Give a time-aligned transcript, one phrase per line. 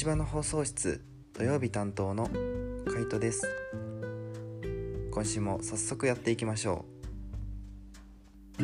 [0.00, 2.30] 芝の放送室土曜日担当の
[2.90, 3.46] カイトです。
[5.10, 6.86] 今週も早速やっていきましょ
[8.58, 8.62] う。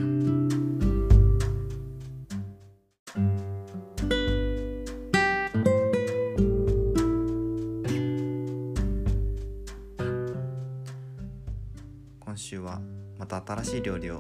[12.19, 12.81] 今週は
[13.19, 14.19] また新しい料理を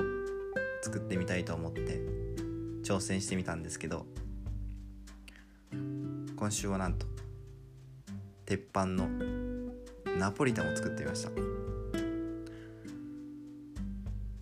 [0.82, 1.98] 作ってみたいと思って
[2.84, 4.04] 挑戦してみたんですけど
[6.36, 7.15] 今週はなんと
[8.46, 9.08] 鉄板の
[10.18, 11.30] ナポリタンを作ってみました。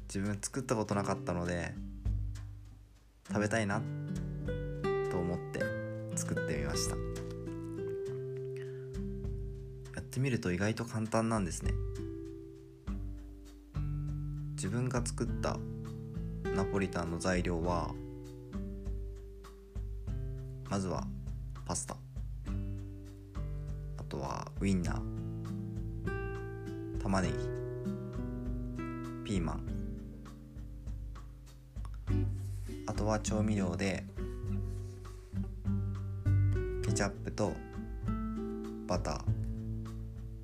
[0.06, 1.74] 自分作ったことなかったので
[3.26, 3.80] 食べたいな
[5.10, 5.60] と思って
[6.14, 6.96] 作ってみました。
[9.96, 11.72] やってみると意外と簡単なんですね。
[14.54, 15.58] 自分が作った
[16.54, 17.90] ナポリタンの材料は
[20.68, 21.06] まずは
[21.64, 22.03] パスタ。
[24.60, 25.02] ウインナー。
[27.02, 27.34] 玉ねぎ。
[29.24, 29.60] ピーマン。
[32.86, 34.04] あとは調味料で
[36.84, 37.52] ケチャップと
[38.86, 39.24] バタ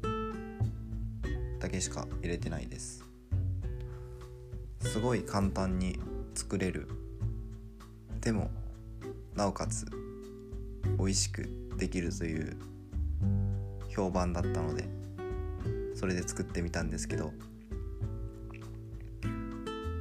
[0.03, 1.61] ー。
[1.61, 3.05] だけしか入れてないです。
[4.81, 5.99] すごい簡単に
[6.35, 6.89] 作れる。
[8.21, 8.51] でも
[9.35, 9.87] なおかつ
[10.99, 12.57] 美味しくできるという
[13.91, 14.89] 評判だったので
[15.95, 17.33] それで作ってみたんですけど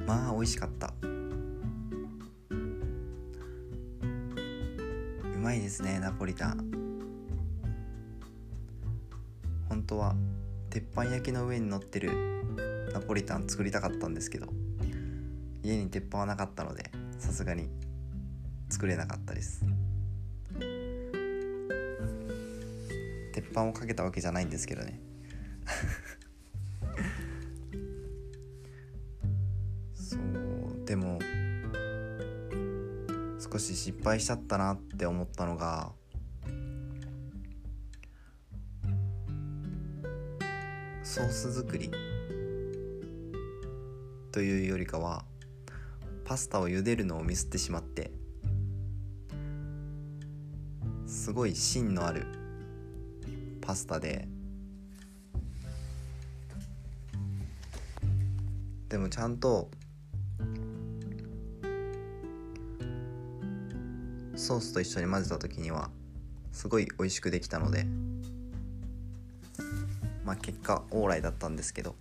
[0.06, 0.92] まあ美味しかった。
[5.34, 6.70] うまいですねナポリタン。
[9.68, 10.14] 本当は
[10.68, 12.10] 鉄板焼きの上に乗ってる
[12.92, 14.48] ナポリタン作りたかったんですけど
[15.62, 17.68] 家に鉄板はなかったのでさすがに
[18.68, 19.64] 作れなかったです。
[23.32, 25.00] 鉄板をかけたわけじゃないんですけどね。
[29.94, 31.20] そうでも
[33.38, 35.94] 少し失敗しちゃったなって思ったのが
[41.02, 41.90] ソース作り。
[44.32, 45.24] というよりかは
[46.24, 48.12] パスタを茹でるのをミスってしまって
[51.06, 52.26] すごい芯のある
[53.70, 54.26] パスタで。
[58.88, 59.70] でもちゃんと
[64.34, 65.88] ソースと一緒に混ぜた時には
[66.50, 67.86] すごい美味しくできたので
[70.24, 71.94] まあ結果オーライだったんですけど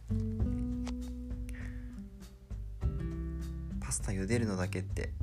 [3.79, 5.13] パスタ茹でるのだけって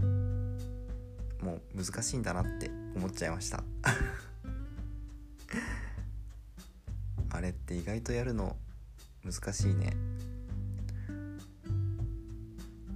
[1.42, 3.64] もう難しいんだなって思っちゃいました。
[7.66, 8.54] って意外とやるの
[9.24, 9.92] 難しいね。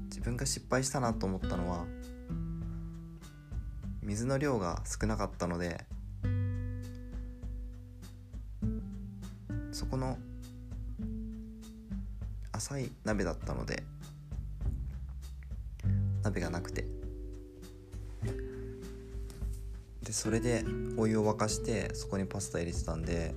[0.05, 1.87] 自分が失敗したなと思ったのは
[4.01, 5.85] 水の量が少なかったので
[9.73, 10.19] そこの
[12.53, 13.83] 浅い鍋だったので
[16.23, 16.87] 鍋がなくて。
[20.05, 20.65] でそれで
[20.97, 23.35] お湯を沸かしてそこにパスタ入れてたんで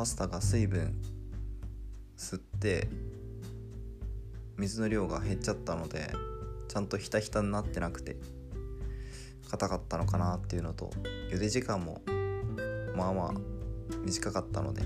[0.00, 0.94] パスタが水分
[2.16, 2.88] 吸って
[4.56, 6.10] 水の量が減っちゃったので
[6.68, 8.16] ちゃんとひたひたになってなくて
[9.50, 10.90] 硬かったのかなっていうのと
[11.30, 12.00] 茹で時間も
[12.96, 13.34] まあまあ
[14.06, 14.80] 短かったので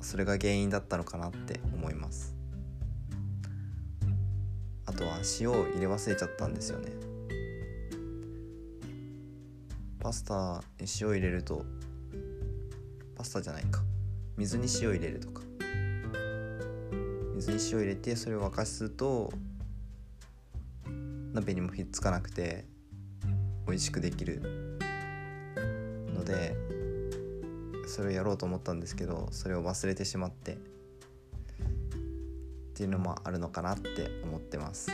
[0.00, 2.34] それが原因だったのかなって思います。
[4.86, 6.92] あとは塩を入れ忘れちゃったんですよね。
[9.98, 11.62] パスタに塩入れると
[13.14, 13.89] パスタじゃないか。
[14.40, 15.42] 水に塩入れるとか。
[17.34, 19.30] 水に塩入れてそれを沸かすと
[21.34, 22.64] 鍋にもひっつかなくて
[23.66, 24.78] 美味しくできる
[26.14, 26.56] ので
[27.86, 30.52] それをやろうと思ったんですけどそれを忘れてしまって。
[30.52, 30.56] っ
[32.74, 34.90] ていうのもあるのかなって思ってます。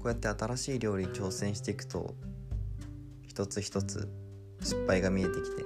[0.00, 2.16] こうやって新しい料理に挑戦していくと
[3.28, 4.08] 一つ一つ
[4.60, 5.64] 失敗が見えてきて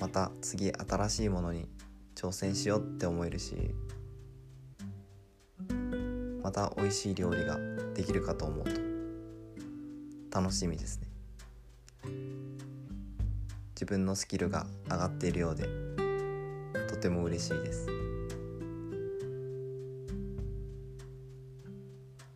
[0.00, 1.68] また次新しいものに
[2.14, 3.74] 挑戦しようって思えるし
[6.42, 7.58] また美味しい料理が
[7.94, 11.08] できるかと思うと楽しみですね。
[13.74, 15.68] 自分のスキルが上がっているようで
[16.88, 17.86] とても嬉しいです。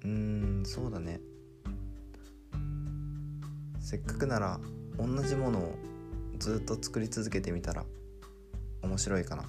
[0.05, 1.02] うんそうだね。
[3.93, 4.59] せっかくなら
[4.97, 5.75] 同じものを
[6.39, 7.85] ずっと作り続けてみたら
[8.81, 9.45] 面白いかな。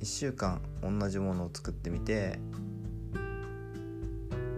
[0.00, 2.38] 1週間同じものを作ってみて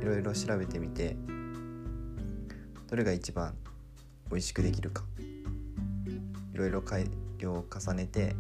[0.03, 1.17] いろいろ調べてみて
[2.91, 3.55] どれが一番
[4.31, 5.05] 美味しくできるか。
[6.53, 7.07] いろいろ改
[7.39, 8.37] 良を重ねて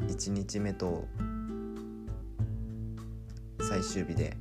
[0.00, 1.06] 1日目と
[3.60, 4.36] 最終日で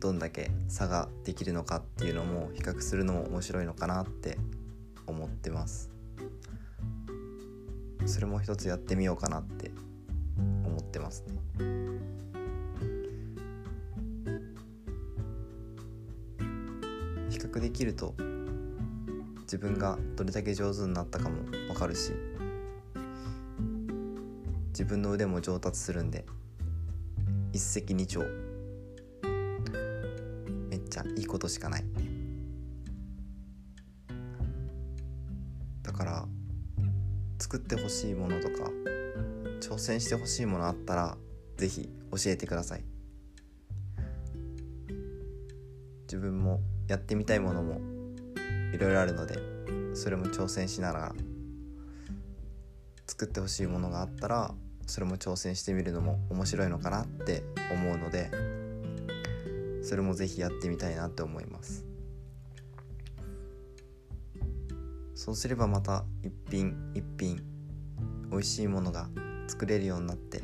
[0.00, 4.38] どんだけ差ができるのかっていうのも比較するのも面白いのかなって
[5.06, 5.90] 思ってます。
[8.04, 9.72] それも一つやってみようかなって
[10.38, 11.36] 思ってますね。
[17.30, 18.14] 比較できると
[19.42, 22.12] 自分がどれだけ上手になったかも分かるし
[24.70, 26.24] 自分の腕も上達するんで
[27.52, 28.45] 一石二鳥
[31.16, 31.84] いいことしかない。
[35.82, 36.26] だから
[37.38, 38.70] 作ってほしいものとか
[39.60, 41.16] 挑戦してほしいものあったら
[41.56, 42.84] 是非教えてください。
[46.02, 47.80] 自分もやってみたいものも
[48.72, 49.38] いろいろあるので
[49.94, 51.14] それも挑戦しながら
[53.06, 54.54] 作ってほしいものがあったら
[54.86, 57.42] それも挑戦してみるのも面白いのかなって
[57.72, 58.30] 思うので
[59.86, 61.84] それも是非やってみたいなって思います。
[65.14, 67.40] そうすればまた一品一品
[68.28, 69.08] 美味しいものが
[69.46, 70.42] 作れるようになって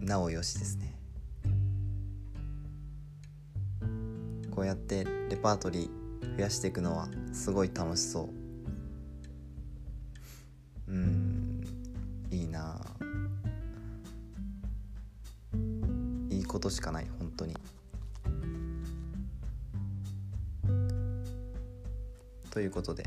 [0.00, 0.94] なおよしですね。
[4.50, 8.28] こうやってレパートリー増やしていくのはすごい楽しそ
[10.88, 10.92] う。
[10.92, 11.21] うん。
[16.52, 17.56] ことしかない本当に。
[22.50, 23.04] ということで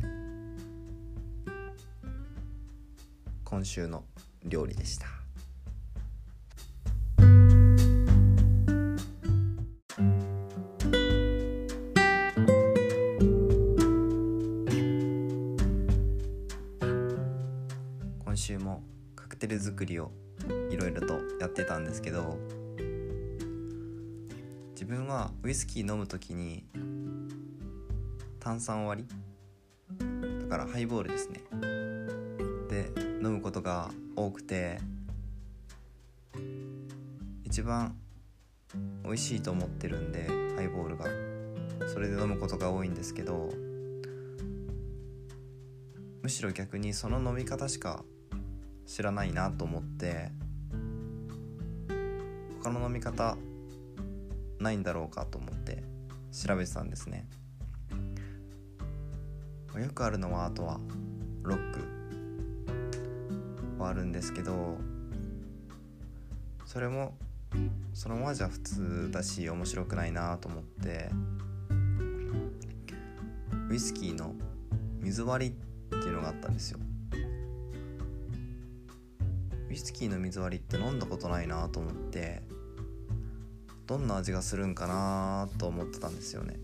[3.43, 4.03] 今週の
[4.43, 5.05] 料理でした。
[18.25, 18.81] 今週も
[19.15, 20.11] カクテル作りを
[20.71, 22.39] いろいろとやってたんですけど
[24.75, 26.65] 自分はウイスキー飲む時に
[28.39, 31.41] 炭酸割りだからハイボールですね。
[32.69, 32.91] で
[33.23, 34.79] 飲むことが多くて
[37.43, 37.95] 一番
[39.03, 41.05] 美味しいと思ってるんでハイボールが。
[41.87, 43.49] それで飲むことが多いんですけど
[46.21, 48.03] むしろ逆にその飲み方しか
[48.85, 50.31] 知らないなと思って
[52.61, 53.37] 他の飲み方
[54.65, 55.83] ないんだろうかと思って
[56.31, 57.27] 調べてたんですね。
[59.79, 60.79] よくあるのはあとは
[61.43, 61.79] ロック
[63.77, 64.77] はあるんですけど
[66.65, 67.13] それも
[67.93, 71.09] そのままじゃ普通だし面白くないなと思って
[73.69, 74.33] ウイスキーの
[75.01, 75.51] 水割り
[75.97, 76.79] っていうのがあったんですよ。
[79.69, 82.41] ウイスキーの水割りって飲んだことないなと思って
[83.87, 86.57] どんな味がするんかなと思ってたんですよね。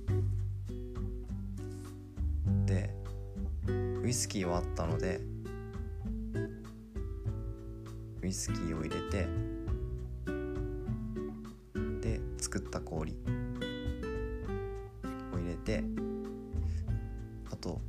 [2.66, 2.90] で
[4.02, 5.22] ウイスキーはあったので
[8.24, 9.28] ウイスキーを入れて
[12.02, 13.16] で作った氷を
[15.38, 15.84] 入れて
[17.52, 17.80] あと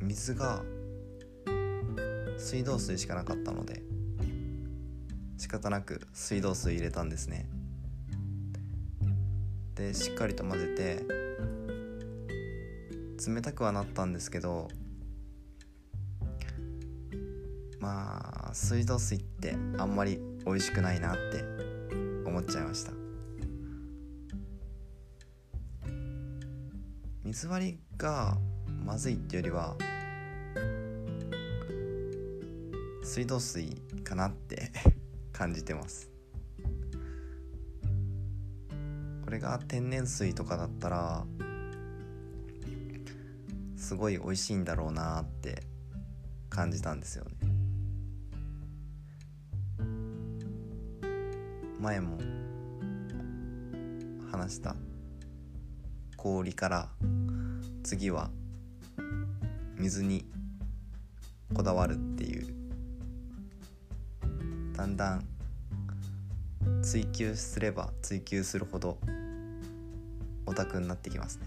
[0.00, 0.62] 水が
[2.38, 3.82] 水道水しかなかったので
[5.56, 7.48] 方なく水道水入れたんですね。
[9.74, 11.02] でしっかりと混ぜて
[13.30, 14.68] 冷たくはなったんですけど
[17.80, 21.44] まあ水道水ってあんまり美味しくないなって
[22.26, 22.92] 思っちゃいました。
[27.24, 28.36] 水割りが
[28.84, 29.76] まずいっていうよりは
[33.02, 34.70] 水道水かなって
[35.36, 36.10] 感じてます。
[39.22, 41.26] これが天然水とかだったら
[43.76, 45.62] すごい美味しいんだろうなって
[46.48, 47.30] 感じたんですよね。
[51.80, 52.18] 前も
[54.32, 54.74] 話した
[56.16, 56.88] 氷から
[57.82, 58.30] 次は
[59.76, 60.24] 水に
[61.52, 62.55] こだわるっていう
[64.76, 65.24] だんだん
[66.82, 68.98] 追求すれば追求するほど
[70.44, 71.46] オタクになってきますね。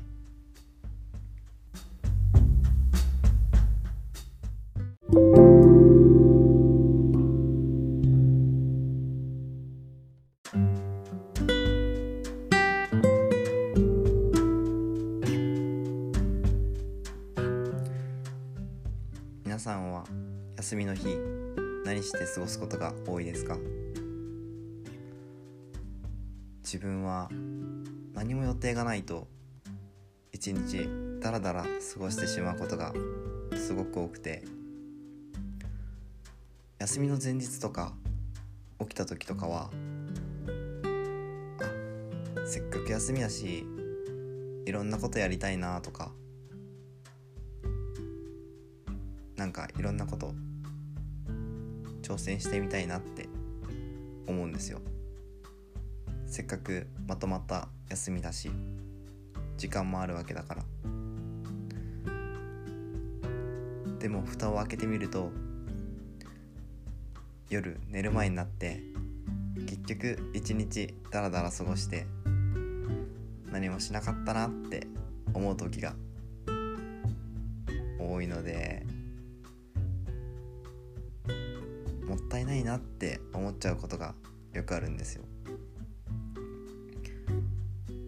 [19.46, 20.06] 皆さんは
[20.58, 21.39] 休みの日
[21.90, 23.58] 何して過ごすことが多いですか？
[26.64, 27.30] 自分は
[28.14, 29.28] 何も予定がないと
[30.32, 30.88] 一日
[31.20, 32.94] ダラダラ過ごしてしまうことが
[33.56, 34.44] すごく多くて
[36.78, 37.94] 休みの前日とか
[38.82, 39.72] 起きた時とかは
[42.46, 43.66] せっかく休みやし
[44.68, 46.12] いろんなことやりたいなとか
[49.36, 50.36] なんかいろんなこと
[52.10, 53.30] 挑戦してみたいなって
[54.26, 54.82] 思うんですよ。
[56.26, 58.50] せっかくまとまった休みだし
[59.58, 60.64] 時間もあるわけだから。
[64.00, 65.30] でも蓋を開けてみると
[67.50, 68.80] 夜寝る前になって
[69.68, 72.08] 結局一日ダラダラ過ごして
[73.52, 74.88] 何もしなかったなって
[75.34, 75.94] 思う時が
[78.00, 78.84] 多いので
[82.10, 84.16] もったいないなって思っちゃうことが
[84.54, 85.24] よくあるんですよ。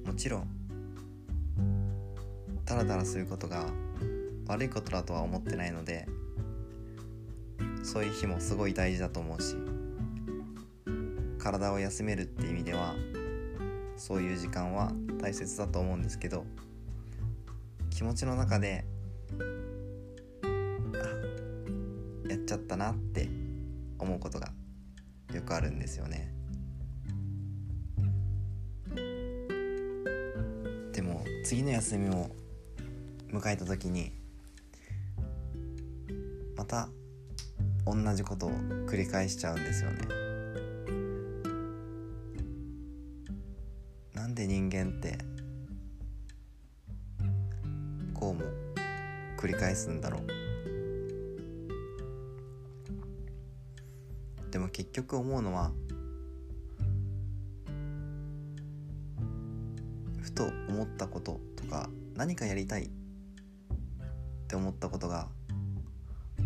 [0.04, 0.48] もちろん
[2.66, 3.68] ダラダラすることが
[4.48, 6.08] 悪いことだとは思ってないので
[7.84, 9.56] そういう日もすごい大事だと思うし
[11.38, 12.96] 体を休めるって意味では
[13.98, 14.92] そういう時間は
[15.22, 16.44] 大切だと思うんですけど
[17.90, 18.84] 気持ちの中で
[22.26, 23.30] あやっちゃったなって
[24.22, 24.54] ことが
[25.34, 26.34] よくあるんですよね。
[30.94, 32.30] でも次の休みを
[33.30, 34.12] 迎えた時に
[36.56, 36.88] また
[37.86, 38.52] 同じことを
[38.86, 40.08] 繰り返しちゃうんですよね。
[44.14, 45.18] なんで人間って
[48.14, 48.42] こうも
[49.38, 50.51] 繰り返すんだろう。
[54.72, 55.72] 結局思うのは
[60.22, 62.90] ふと思ったこととか何かやりたいっ
[64.48, 65.28] て思ったことが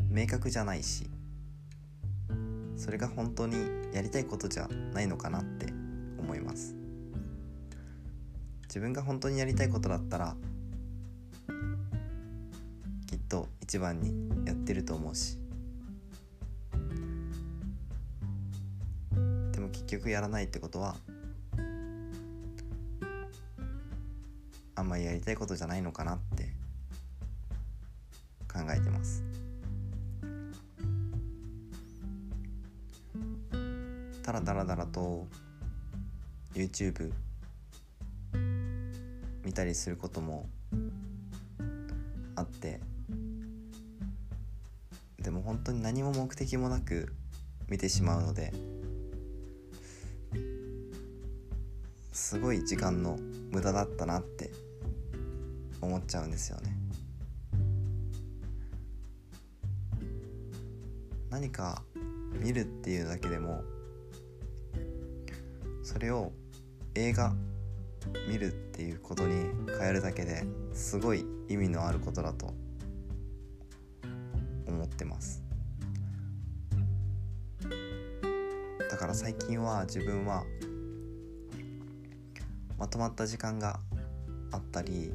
[0.10, 1.10] 明確じゃないし
[2.75, 3.58] それが本当に
[3.94, 5.67] やりたいことじゃないのかなって
[6.20, 6.75] 思います。
[8.75, 10.36] 自分が本当にやりたいことだったら
[13.08, 14.12] きっと一番に
[14.46, 15.39] やってると思うし
[19.86, 20.96] 結局やらないってことは
[24.74, 26.54] あんまりやりたいことじゃないのかなって
[28.51, 29.24] 考えてます。
[34.24, 35.27] ただだらだらと
[36.56, 37.12] YouTube
[39.44, 40.50] 見たりすることも
[42.36, 42.80] あって
[45.22, 47.13] でも本当に何も目的もなく
[47.70, 48.51] 見てしまうので
[52.15, 53.17] すごい時間の
[53.51, 54.50] 無駄だったなって
[55.81, 56.74] 思っちゃうんですよね。
[61.29, 61.84] 何か
[62.39, 63.62] 見るっていうだけでも
[65.84, 66.31] それを
[66.95, 67.36] 映画
[68.29, 72.53] 見るっていうことに変えるだけですごい意味のあることだと
[74.65, 75.43] 思ってます。
[78.89, 80.45] だから最近は自分は
[82.77, 83.79] まとまった時間が
[84.51, 85.12] あったり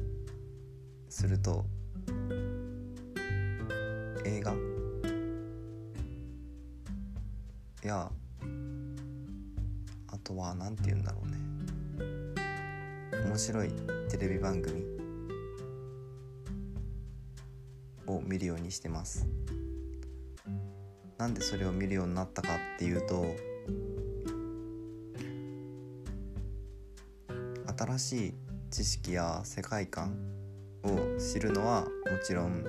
[1.09, 1.65] すると
[4.25, 4.53] 映画
[7.83, 8.11] や
[10.07, 11.37] あとは何て言うんだろうね。
[13.25, 13.71] 面白い
[14.09, 14.83] テレビ番組
[18.07, 19.27] を見るようにしてます。
[21.17, 23.50] なんでそれを見るようになったかっていうと
[27.81, 28.33] 新しい
[28.69, 30.15] 知識や世界観
[30.83, 31.87] を知るのはも
[32.23, 32.63] ちろん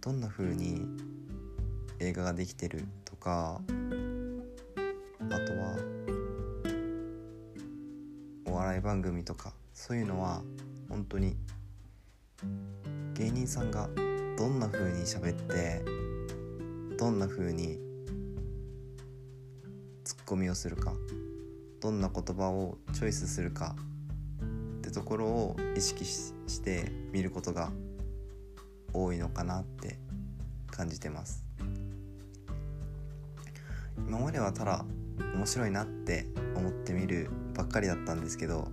[0.00, 0.86] どんな風に
[1.98, 3.60] 映画ができてるとか
[5.28, 5.76] あとは
[8.46, 10.40] お笑い番組とかそういうのは
[10.88, 11.34] 本当に
[13.14, 13.88] 芸人さんが
[14.38, 15.82] どんな風に喋って
[16.96, 17.91] どんな風に
[20.32, 20.94] 込みをするか
[21.80, 23.76] どんな言葉をチョイスするか
[24.78, 27.70] ってところを意識して見ることが
[28.94, 29.98] 多いのかなって
[30.70, 31.44] 感じてます。
[34.08, 34.84] 今まではただ
[35.34, 38.68] 面白いなって思ってみるばっかりだったんですけど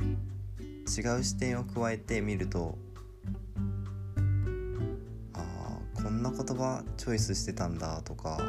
[0.00, 2.78] 違う視点を加えてみると
[5.34, 8.40] ああこんな言葉チョイスしてたんだとか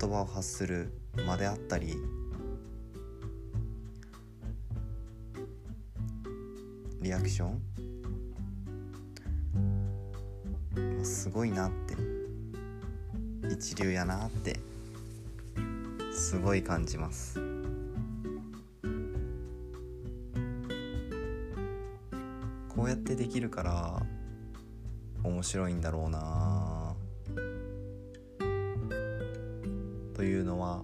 [0.00, 0.92] 言葉を発する
[1.26, 1.96] 間であったり
[7.02, 7.60] リアクション？
[11.04, 11.96] すごいなって。
[13.52, 14.60] 一流やなって。
[16.12, 17.40] すごい感じます。
[22.68, 24.00] こうやってできるから
[25.24, 26.47] 面白いんだろうな。
[30.18, 30.82] というのは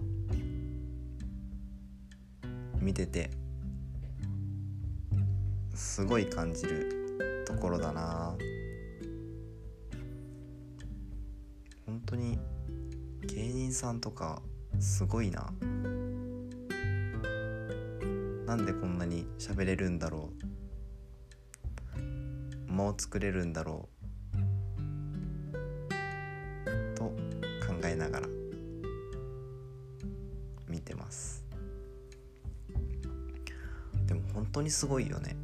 [2.79, 3.29] 見てて
[5.73, 8.33] すごい感じるところだな。
[11.85, 12.39] 本当に
[13.27, 14.41] 芸人さんとか
[14.79, 15.51] すごいな。
[18.45, 20.29] なんでこんなに喋れるんだろ
[22.69, 22.71] う。
[22.71, 23.94] 間を作れるんだろう。
[34.75, 35.37] すごいよね。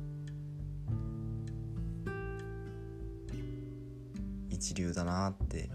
[4.49, 5.69] 一流だなって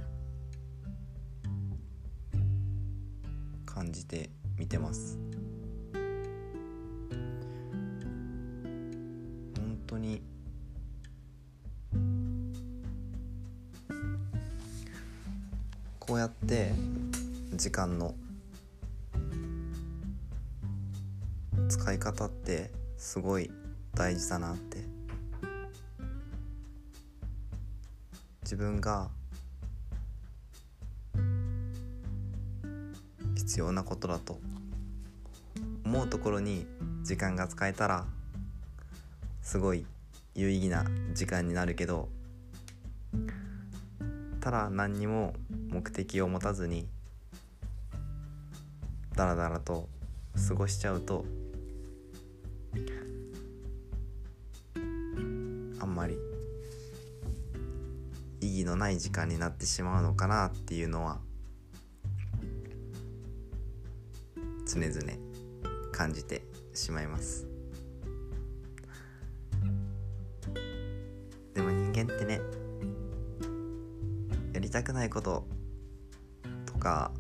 [3.65, 5.19] 感じて見てます。
[9.55, 10.23] 本当に。
[15.99, 16.75] こうやって
[17.55, 18.15] 時間の
[21.71, 22.71] 使い方って
[23.07, 23.49] すごい
[23.95, 24.79] 大事だなって。
[28.43, 29.09] 自分が
[33.37, 34.41] 必要なことだと
[35.85, 36.67] 思うところに
[37.05, 38.07] 時間が使えたら
[39.41, 39.87] すごい
[40.35, 42.09] 有意義な時間になるけど
[44.41, 45.33] ただ何にも
[45.71, 46.89] 目的を持たずに
[49.15, 49.89] ダラダラと
[50.49, 51.25] 過ごしちゃうと
[55.81, 56.17] あんまり
[58.41, 61.21] 意義のない時間になってしまうのかなっていうのは
[64.67, 65.13] 常々
[65.93, 66.43] 感じて
[66.75, 67.47] しまいます。
[71.55, 72.41] でも人間ってね
[74.53, 75.47] やりたくないこと
[76.67, 77.13] とか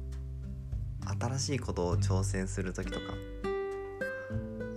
[1.20, 3.06] 新しいことを挑戦する時とか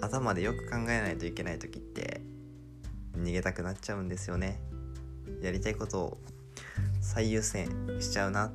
[0.02, 2.19] 頭でよく考えないといけない時って
[3.24, 4.60] 逃げたくなっちゃうんですよね。
[5.42, 6.18] やりたいことを
[7.02, 7.68] 最優先
[8.00, 8.52] しちゃうな。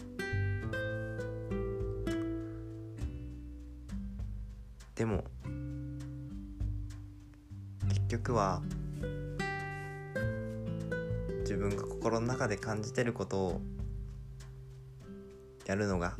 [4.94, 5.24] でも
[7.88, 8.62] 結局は
[11.40, 13.61] 自分が心の中で感じてることを
[15.66, 16.16] やるのが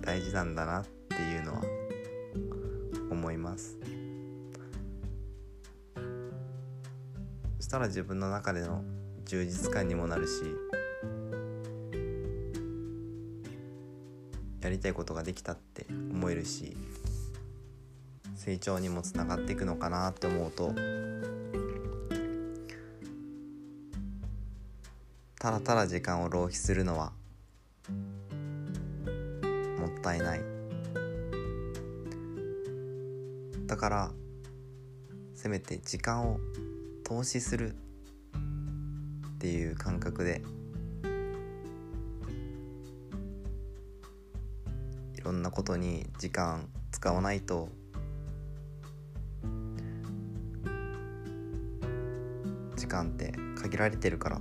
[0.00, 1.62] 大事なんだなっていうのは
[3.10, 3.97] 思います。
[7.68, 8.82] したら自分の中での
[9.26, 10.40] 充実感にもなるし
[14.62, 16.74] やりたいことができたって思えるし
[18.36, 20.72] 成長にもつながっていくのかなって思うと
[25.38, 27.12] ただただ時間を浪費するのは
[29.78, 30.40] もったいない。
[33.66, 34.10] だから
[35.34, 36.40] せめて時間を
[37.08, 40.42] 投資するっていう感覚で
[45.16, 47.70] いろんなことに時間使わないと
[52.76, 54.40] 時間って限られてるから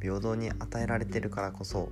[0.00, 1.90] 平等に与えられてるからこそ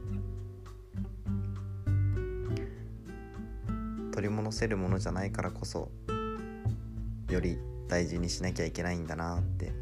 [4.12, 5.92] 取り戻せるものじゃないからこそ
[7.28, 9.72] より大事にしなきゃいけないんだなって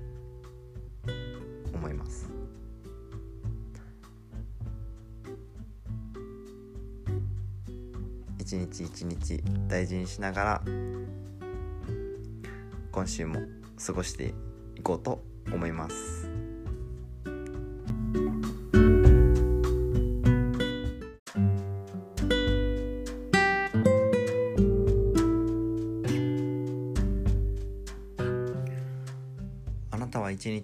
[1.75, 2.31] 思います。
[8.38, 10.62] 一日一日大事にしながら
[12.90, 13.40] 今週も
[13.87, 14.33] 過ごして
[14.75, 16.28] いこうと思います。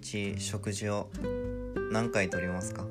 [0.05, 1.09] 日食事を
[1.91, 2.85] 何回とりますか？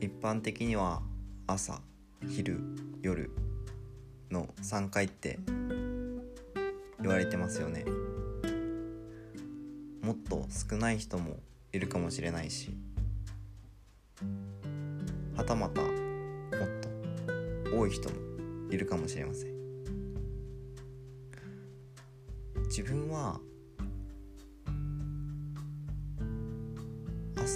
[0.00, 1.02] 一般的には
[1.48, 1.80] 朝
[2.28, 2.60] 昼
[3.02, 3.28] 夜
[4.30, 5.40] の3回って
[7.00, 7.84] 言われてますよね。
[10.00, 11.40] もっと少ない人も
[11.72, 12.70] いるかもしれないし
[15.34, 15.92] はたまたもっ
[17.72, 18.14] と多い人も
[18.70, 19.58] いるかもしれません。
[22.68, 23.40] 自分は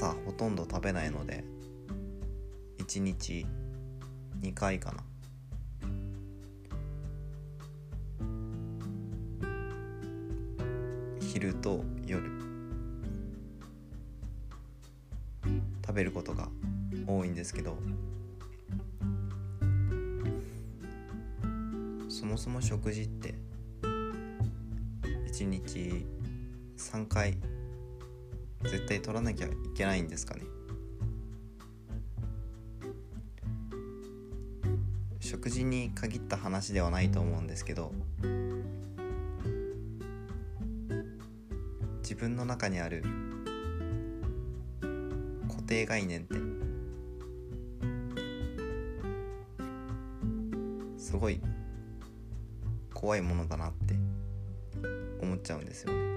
[0.02, 1.44] 朝ほとんど食べないので
[2.78, 3.46] 1日
[4.40, 5.04] 2回かな。
[11.20, 12.28] 昼と夜。
[15.86, 16.48] 食べることが
[17.06, 17.76] 多いんですけど
[22.08, 23.34] そもそも食事って
[25.30, 26.04] 1日
[26.76, 27.36] 3回
[28.64, 30.42] 絶対取らなきゃいけないんですかね？
[35.20, 37.92] 食事に限った話ではないと思うんですけど
[42.03, 43.03] 自分の中にある
[45.48, 46.37] 固定概念って
[50.98, 51.40] すごい
[52.94, 53.94] 怖いものだなって
[55.20, 56.12] 思っちゃうんですよね。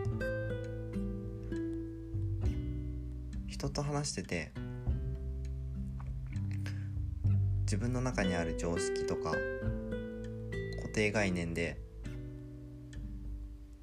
[3.65, 4.51] 人と話してて
[7.61, 11.79] 自分の中にある常識とか固定概念で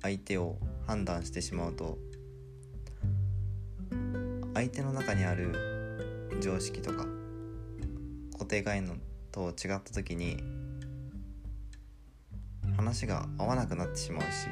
[0.00, 1.98] 相手を判断してしまうと
[4.54, 7.06] 相手の中にある常識とか
[8.34, 9.00] 固定概念
[9.32, 10.36] と違った時に
[12.76, 14.46] 話が合わなくなってしまうし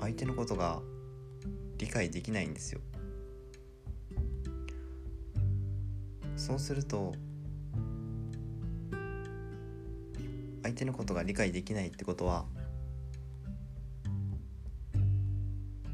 [0.00, 0.80] 相手のことが
[1.78, 2.80] 理解できないんですよ。
[6.36, 7.14] そうすると
[10.62, 12.44] 相手のことが理解できないってことは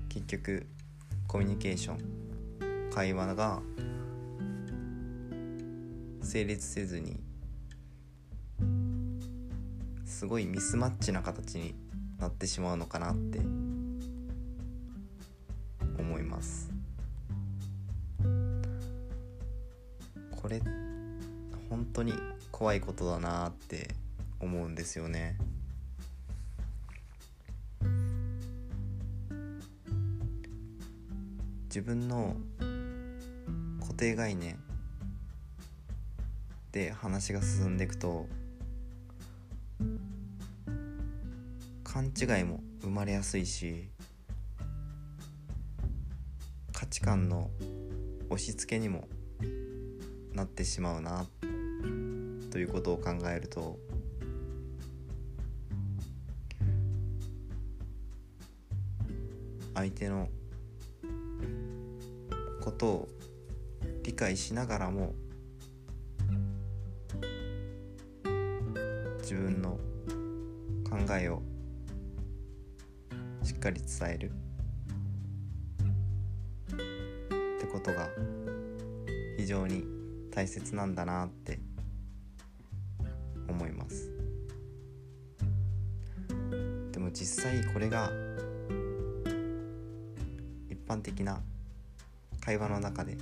[0.09, 0.67] 結局
[1.29, 3.63] コミュニケーション会話が
[6.23, 7.21] 成立せずに
[10.05, 11.75] すごいミスマッチな形に
[12.19, 13.41] なってしまうのかなって
[22.61, 23.89] 怖いことだなって
[24.39, 25.39] 思うんですよね。
[31.65, 32.37] 自分の
[33.81, 34.59] 固定概念
[36.71, 38.27] で話が進んでいくと
[41.83, 43.89] 勘違いも生まれやすいし
[46.75, 47.49] 価値観の
[48.29, 49.09] 押し付けにも
[50.35, 51.27] なってしまうな。
[52.51, 53.79] ということを考えると
[59.75, 60.29] 相手の
[62.61, 63.09] ことを
[64.03, 65.15] 理解しながらも
[69.21, 69.79] 自分の
[70.89, 71.41] 考えを
[73.45, 74.33] しっかり伝える。
[76.73, 78.09] ってことが
[79.37, 79.85] 非常に
[80.33, 81.61] 大切なんだなって
[87.41, 88.13] 際これが
[90.69, 91.41] 一般的な
[92.45, 93.17] 会話の中で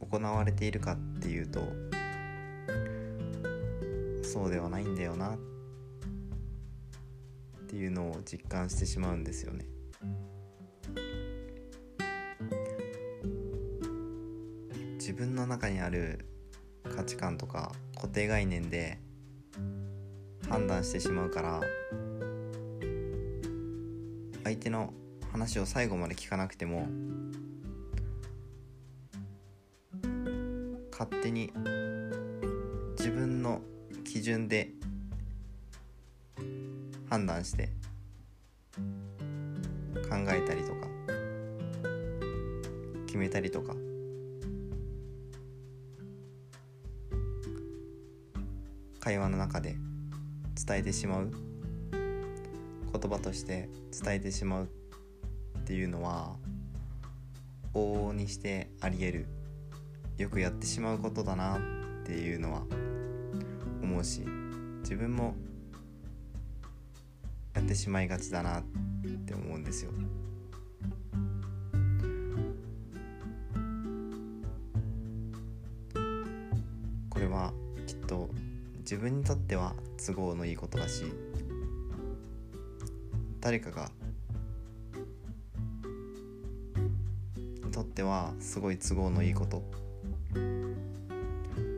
[0.00, 1.60] 行われているかっていうと
[4.24, 5.38] そうではないんだよなっ
[7.68, 9.66] ていうのを実感してしまうんですよね。
[14.98, 16.26] 自分の中にある
[16.96, 18.98] 価値観とか固定概念で
[20.48, 21.60] 判断してしまうから
[24.44, 24.92] 相手の
[25.32, 26.86] 話を最後まで聞かなくても
[30.92, 31.50] 勝手に
[32.98, 33.62] 自分の
[34.04, 34.70] 基準で
[37.08, 37.70] 判断して
[40.08, 40.86] 考えたりとか
[43.06, 43.74] 決めたりとか
[49.00, 49.76] 会話の中で
[50.66, 51.43] 伝えてしまう。
[53.04, 53.68] 言葉として
[54.02, 56.36] 伝えてしまうっていうのは
[57.74, 59.26] 往々にしてありえる
[60.16, 61.60] よくやってしまうことだなっ
[62.06, 62.62] ていうのは
[63.82, 64.20] 思うし
[64.80, 65.34] 自分も
[67.54, 68.62] やってしまいがちだなっ
[69.26, 69.90] て思うんですよ。
[77.10, 77.52] これは
[77.86, 78.30] きっと
[78.78, 81.04] 自分にとっては都合のいいことだし
[83.44, 83.90] 誰かが
[87.62, 89.62] にとってはすごい都合のいいこと。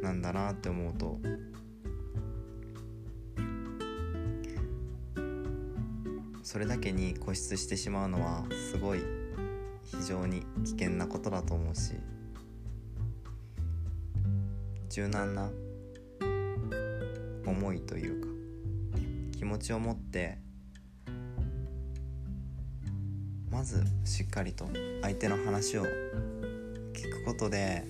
[0.00, 1.18] なんだなって思うと。
[6.44, 9.00] それだけに固執してしまうのはすごい
[9.82, 11.94] 非常に危険なことだと思うし。
[14.88, 15.50] 柔軟な
[17.44, 18.28] 思いというか
[19.36, 20.45] 気持ちを持って
[23.66, 24.68] ずしっかりと
[25.02, 25.88] 相手の話を聞
[27.10, 27.82] くことで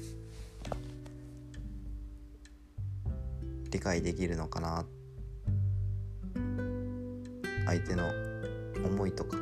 [3.70, 4.86] 理解できるのかな。
[7.66, 8.10] 相手の
[8.86, 9.36] 思いとか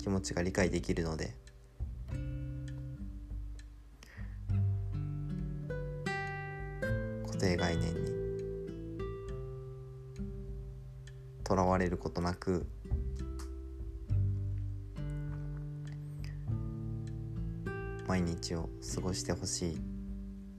[0.00, 1.34] 気持ちが理解できるので。
[7.26, 8.10] 固定概念に
[11.42, 12.68] とらわれることなく
[18.08, 19.80] 毎日を過ごしてほしい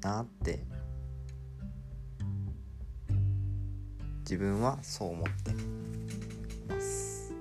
[0.02, 0.64] なって。
[4.30, 5.52] 自分はそう思って
[6.72, 7.34] ます。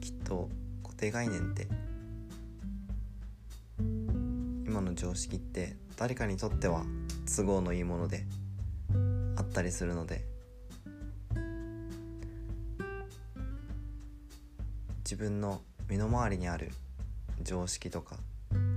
[0.00, 0.48] きっと
[0.82, 1.68] 固定概念って
[4.66, 6.82] 今の常識って誰かにとっては
[7.36, 8.24] 都合のいいもので
[9.36, 10.29] あったりするので
[15.10, 16.70] 自分の身の回りにある
[17.42, 18.14] 常識とか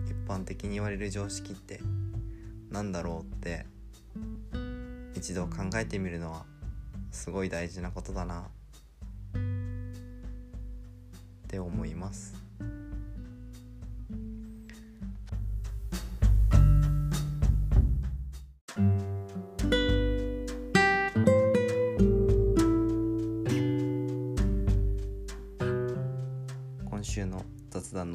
[0.07, 1.79] 一般的に言われる常識って
[2.71, 3.67] 何だろうって
[5.13, 6.45] 一度考えてみるのは
[7.11, 8.45] すごい大事なことだなっ
[11.49, 12.42] て思います。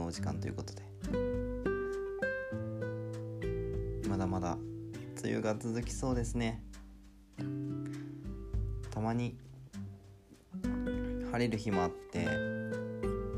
[0.09, 0.83] お時間ということで。
[4.09, 4.57] まだまだ
[5.23, 6.63] 梅雨が続きそうですね。
[8.91, 9.37] たまに
[11.31, 12.25] 晴れる日もあって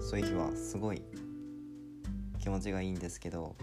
[0.01, 1.03] そういう日はすごい
[2.39, 3.57] 気持ちがいいんですけど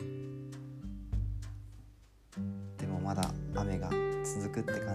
[2.78, 3.90] でもまだ雨が
[4.24, 4.92] 続くって考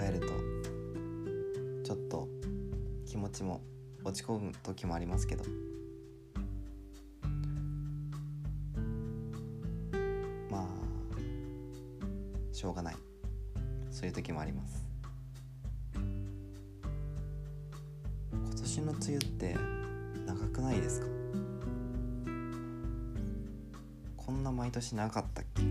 [0.00, 0.26] えると
[1.82, 2.28] ちょっと
[3.06, 3.62] 気持ちも
[4.04, 5.44] 落ち込む時もありますけど。
[12.58, 12.96] しょうがない。
[13.92, 14.84] そういう時もあります。
[18.32, 19.56] 今年の梅雨って
[20.26, 21.06] 長くないですか？
[24.16, 25.62] こんな毎年長かったっけ？
[25.62, 25.70] も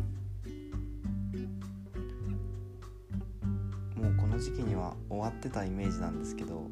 [4.09, 6.71] うこの時期には終わってたイメージなんですけど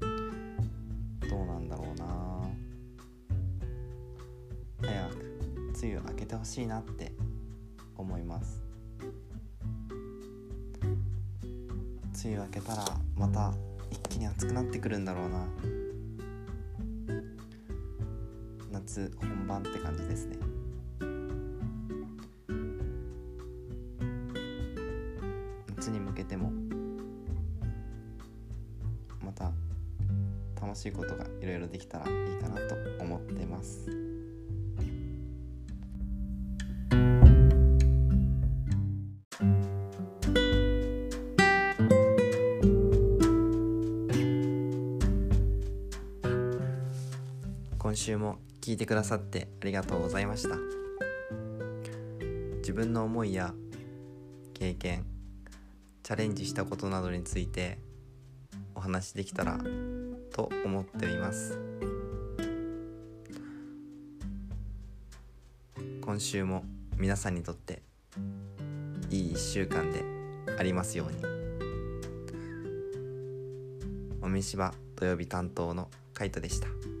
[0.00, 0.08] ど
[1.42, 2.06] うなんだろうな。
[4.80, 5.16] 早く
[5.82, 7.12] 梅雨明けてほしいなって
[12.24, 12.82] 梅雨明けたら
[13.16, 13.52] また
[13.90, 15.46] 一気に暑くなってくるんだろうな。
[18.72, 20.38] 夏本番って感じですね。
[25.76, 26.50] 夏に向けても
[29.22, 29.52] また
[30.58, 34.13] 楽しいことがいろいろできたらいいかなと思ってます。
[48.84, 50.56] てくださってありがとうございました。
[52.58, 53.54] 自分の思いや
[54.52, 55.06] 経験
[56.02, 57.78] チャレンジしたことなどについて
[58.74, 59.58] お話できたら
[60.32, 61.58] と思っています。
[66.02, 66.64] 今週も
[66.98, 67.80] 皆さんにとって
[69.10, 70.04] いい1週間で
[70.58, 71.16] ありますように。
[74.20, 76.93] おみしば土曜日担当のカイトでした。